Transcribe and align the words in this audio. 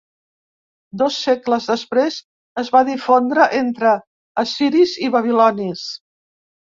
Dos 1.01 1.17
segles 1.25 1.67
després 1.73 2.17
es 2.63 2.71
va 2.77 2.83
difondre 2.89 3.47
entre 3.61 3.95
assiris 4.45 4.99
i 5.09 5.13
babilonis. 5.17 5.85